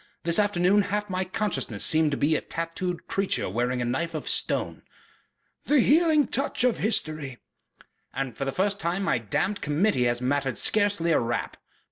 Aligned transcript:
This 0.23 0.39
afternoon 0.39 0.81
half 0.81 1.11
my 1.11 1.23
consciousness 1.23 1.83
has 1.83 1.87
seemed 1.87 2.09
to 2.09 2.17
be 2.17 2.35
a 2.35 2.41
tattooed 2.41 3.05
creature 3.05 3.47
wearing 3.47 3.83
a 3.83 3.85
knife 3.85 4.15
of 4.15 4.27
stone...." 4.27 4.81
"The 5.65 5.79
healing 5.79 6.27
touch 6.27 6.63
of 6.63 6.79
history." 6.79 7.37
"And 8.11 8.35
for 8.35 8.43
the 8.45 8.51
first 8.51 8.79
time 8.79 9.03
my 9.03 9.19
damned 9.19 9.61
Committee 9.61 10.05
has 10.05 10.19
mattered 10.19 10.57
scarcely 10.57 11.11
a 11.11 11.19
rap." 11.19 11.55